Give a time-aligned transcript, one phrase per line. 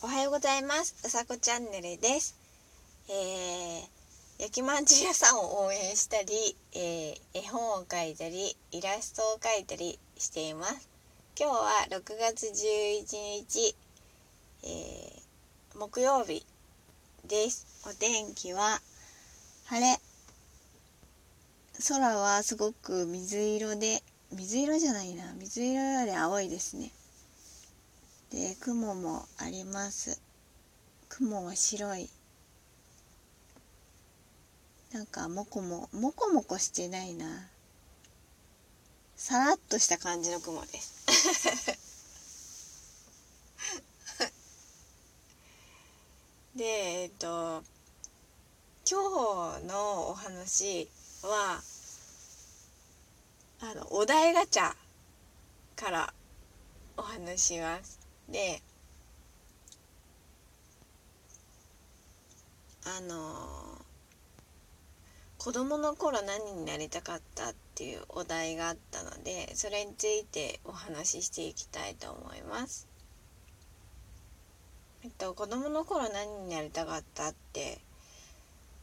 [0.00, 0.94] おはようございます。
[1.04, 2.36] うさこチャンネルです。
[3.08, 10.88] えー、焼きまんじゅう屋さんを応援したり、えー、絵本を描いたりイラストを描いたりしています。
[11.36, 13.74] 今日は6月11日、
[14.62, 16.46] えー、木曜日
[17.26, 17.66] です。
[17.84, 18.80] お天気は
[19.66, 19.98] 晴れ。
[21.88, 25.34] 空はすごく水色で水色じゃないな。
[25.34, 26.92] 水色より青いですね。
[28.30, 30.20] で雲もあります。
[31.08, 32.10] 雲は白い。
[34.92, 37.48] なんかもこももこもこしてないな。
[39.16, 41.78] さらっとした感じの雲です。
[46.54, 47.62] でえっと
[48.90, 50.88] 今日のお話
[51.22, 51.62] は
[53.60, 54.74] あのお題ガチャ
[55.76, 56.14] から
[56.96, 58.07] お話します。
[58.28, 58.62] で
[62.84, 63.84] あの
[65.38, 72.88] 子供の頃何になりたかったっていうお題があったのでそれについてお話ししていきたいと思います。
[75.04, 77.78] えっと子供の頃何になりたかったって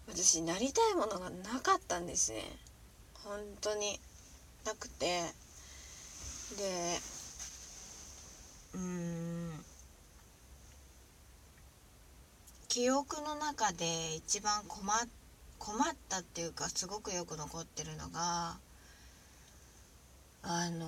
[0.07, 2.43] 私なりたいものがなかったんですね。
[3.23, 3.99] 本当に。
[4.65, 5.21] なくて。
[6.57, 6.99] で
[8.73, 9.24] うん。
[12.75, 14.85] 記憶の中で一番困
[15.59, 18.57] 困ったっていうかすごくよく残ってるのが
[20.43, 20.85] あの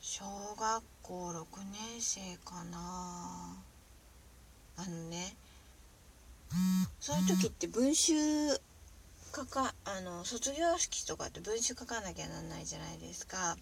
[0.00, 0.24] 小
[0.58, 3.54] 学校6年生かな
[4.76, 5.36] あのね
[6.98, 8.14] そういう時って文集
[9.36, 13.56] 書かあの卒業式とかって文集書かなきゃなんないじゃないですか。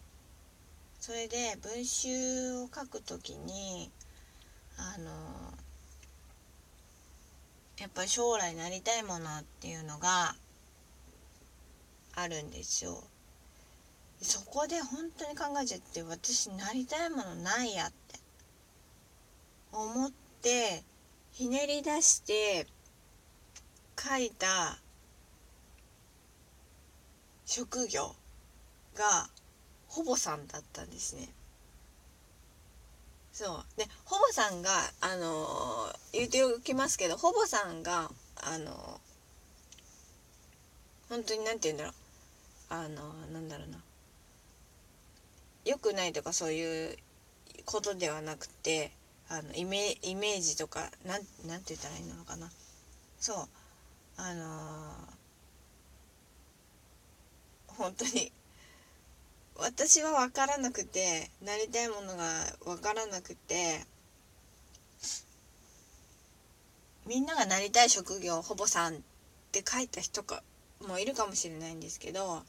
[1.01, 3.91] それで文集を書くときに
[4.77, 5.11] あの
[7.79, 10.35] やっぱり将来なりたいものっていうのが
[12.15, 13.03] あるんですよ。
[14.21, 18.21] そこで本当に考えちゃって私なりたいものないやって
[19.73, 20.13] 思っ
[20.43, 20.85] て
[21.33, 22.67] ひねり出して
[23.99, 24.79] 書いた
[27.47, 28.15] 職業
[28.95, 29.29] が
[29.89, 31.29] ほぼさんだったんですね。
[33.33, 33.79] そう。
[33.79, 34.71] でほぼさんが
[35.01, 38.99] あのー、言っておきますけどほぼさんがあのー、
[41.09, 41.95] 本当に何て言うんだろう。
[42.69, 43.79] あのー、なんだろうな。
[45.65, 46.97] 良くないとかそういう
[47.65, 48.93] ことではなくて
[49.29, 52.51] あのイメイメージとかなんなんて言ったらいいのかな。
[53.19, 53.49] そう。
[54.19, 54.93] あの
[57.69, 58.31] 本当に
[59.57, 62.27] 私は分からなくてなりたいものが
[62.65, 63.85] 分からなくて
[67.07, 68.99] みんながなりたい職業ほぼさんっ
[69.53, 70.43] て書いた人か
[70.87, 72.43] もいるかもしれないんですけど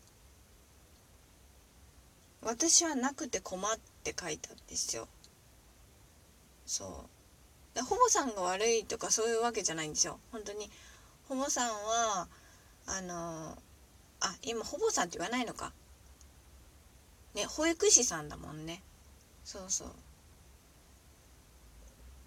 [2.46, 5.08] 私はなくて困って書いたんですよ。
[6.66, 7.06] そ
[7.76, 7.82] う。
[7.84, 10.20] ほぼさんが悪いとかそういうわけじゃないんですよ。
[10.32, 10.70] 本当に。
[11.30, 12.28] ほぼさんは
[12.86, 13.58] あの
[14.20, 15.72] あ今ほぼさんって言わないのか。
[17.34, 18.82] ね保育士さんだもんね。
[19.44, 19.88] そうそう。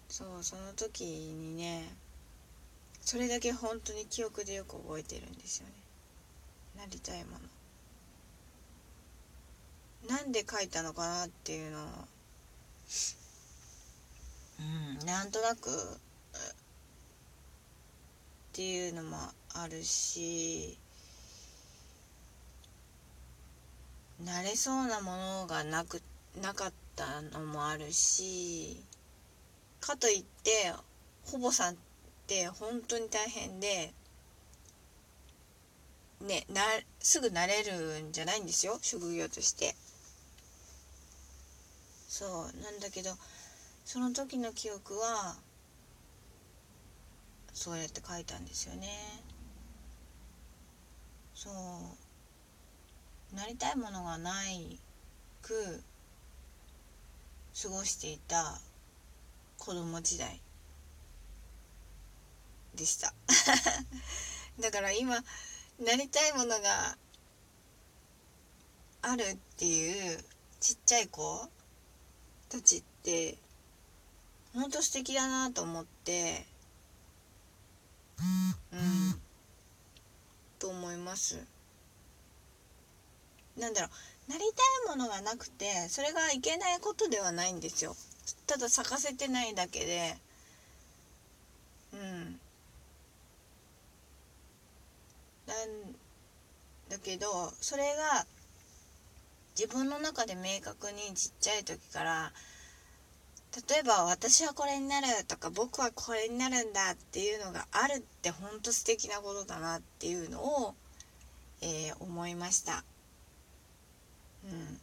[0.09, 1.83] そうその時にね
[3.01, 5.73] それだけ本当に記憶でよく覚えてるんですよね。
[6.77, 7.39] なりたいもの。
[10.09, 11.81] なんで書いたのかなっていうのを
[14.59, 15.73] うんなんとなくっ
[18.53, 19.17] ていうのも
[19.53, 20.77] あるし
[24.23, 26.01] 慣れそうなものがなく
[26.41, 28.81] なかったのもあるし
[29.79, 30.73] かといって
[31.25, 31.77] ほぼさんっ
[32.25, 33.93] て本当に大変で
[36.21, 36.61] ねな
[36.99, 39.75] すぐ慣れるんじゃないんですよ職業として。
[42.07, 42.29] そう
[42.63, 43.11] なんだけど
[43.85, 45.35] その時の記憶は
[47.53, 48.87] そうやって書いたんですよね。
[51.33, 52.06] そう。
[53.33, 54.79] なりたいものがない
[55.41, 55.83] く
[57.61, 58.59] 過ごしていた
[59.57, 60.39] 子供時代
[62.75, 63.13] でした。
[64.59, 65.15] だから今
[65.79, 66.97] なりたいものが
[69.01, 70.23] あるっていう
[70.59, 71.49] ちっちゃい子
[72.49, 73.37] たちって
[74.53, 76.47] ほんと素敵だなと思って
[78.73, 79.21] うん
[80.59, 81.56] と思います。
[83.57, 84.43] なんだろうなり
[84.85, 87.95] たいものがなくてそれがいけないことではないんですよ。
[88.45, 90.17] ただ咲かせてないだけで。
[91.93, 92.39] うん。
[95.47, 95.95] なん
[96.89, 98.25] だけどそれが
[99.57, 102.33] 自分の中で明確にちっちゃい時から
[103.69, 110.75] 例えば私はこれになるとか僕はこれになるんだっていうのがあるってほんと素敵なことだなっていうのを、
[111.61, 112.83] えー、思いました。
[114.45, 114.79] うん。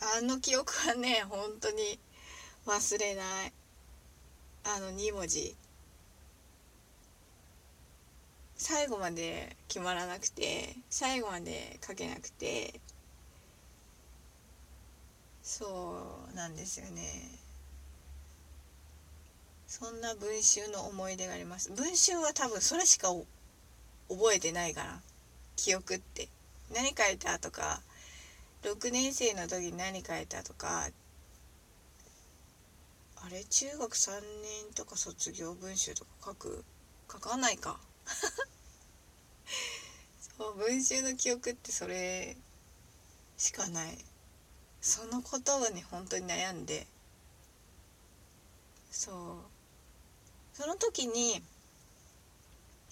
[0.00, 1.98] あの記憶はね本当に
[2.66, 3.52] 忘れない。
[4.64, 5.56] あの2文字。
[8.56, 12.80] 最後まで決まらなくて最後まで書けなくて。
[15.42, 17.02] そうなんですよね。
[19.68, 21.70] そんな文集の思い出があります。
[21.70, 23.08] 文集は多分それしか
[24.08, 25.00] 覚えてないから。
[25.54, 26.28] 記憶って。
[26.72, 27.80] 何書いたとか
[28.62, 30.88] 6年生の時に何書いたとか
[33.16, 36.64] あれ中学3年とか卒業文集とか書く？
[37.10, 37.78] 書かないか。
[40.38, 42.36] そう文集の記憶ってそれ
[43.38, 44.04] しかない。
[44.80, 46.86] そのことに本当に悩んで。
[48.90, 49.16] そう。
[50.56, 51.42] その時に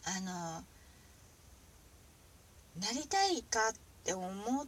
[0.05, 0.65] あの
[2.81, 3.73] なりたいかっ
[4.05, 4.29] て思
[4.65, 4.67] っ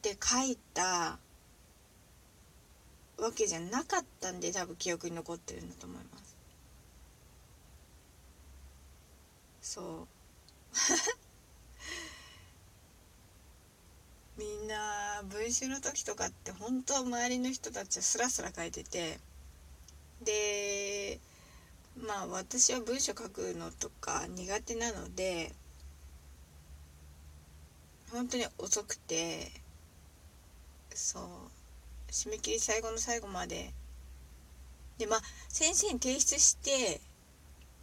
[0.00, 1.18] て書いた
[3.18, 6.36] わけじゃなかったんで多分記憶に残ってるんだと思います。
[9.60, 10.08] そう。
[14.38, 19.20] みんな文集の時とかって本当は周りの人たちはスラスラ書いてて
[20.24, 21.20] で
[21.96, 25.54] まあ私は文章書くのとか苦手なので
[28.12, 29.50] 本当に遅くて
[30.94, 31.22] そう
[32.10, 33.72] 締め切り最後の最後まで。
[34.98, 37.00] でまあ先生に提出して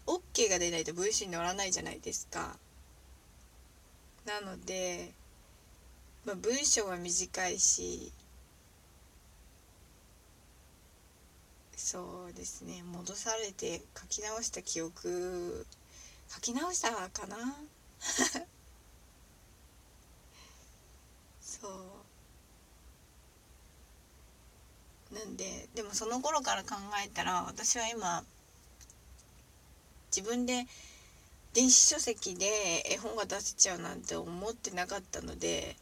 [0.05, 2.57] OK が出ないと文章に載らないじゃないですか。
[4.25, 5.11] なので、
[6.25, 8.11] まあ、文章は短いし
[11.75, 15.65] そうですね戻されて書き直した記憶
[16.29, 17.55] 書き直したかな？
[21.61, 21.67] そ
[25.11, 25.13] う。
[25.15, 28.23] なんででもその頃から考えたら私は今
[30.15, 30.65] 自分で
[31.53, 32.45] 電子書籍で
[32.85, 35.75] 絵本が出せちゃうなんて思ってなかったので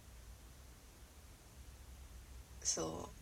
[2.62, 3.18] そう。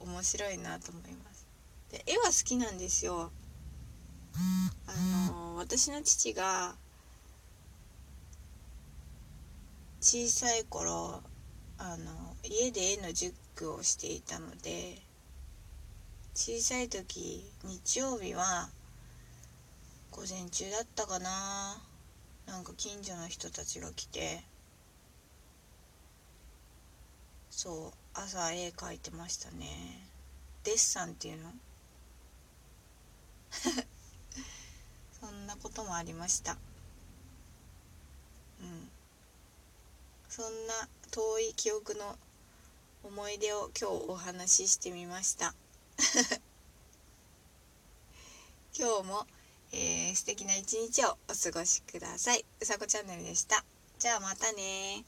[0.00, 1.46] 面白いなと思います。
[1.90, 3.30] で絵は好きなんですよ。
[4.86, 4.92] あ
[5.30, 6.76] の私の父が
[10.00, 11.22] 小さい頃
[11.78, 14.98] あの家で絵の塾をしていたので
[16.34, 18.68] 小さい時日曜日は
[20.12, 21.76] 午前中だったかな
[22.46, 24.40] なんか近所の人たちが来て
[27.50, 29.66] そう朝絵描いてましたね。
[30.64, 31.50] デッサンっていうの？
[35.20, 36.56] そんなこともありました
[38.60, 38.90] うん
[40.38, 42.16] そんな遠い記憶の
[43.02, 45.52] 思い出を今日お話ししてみました。
[48.72, 49.26] 今日も、
[49.72, 52.44] えー、素敵な一日をお過ごしください。
[52.60, 53.64] うさこチャンネルでした。
[53.98, 55.04] じゃあまたね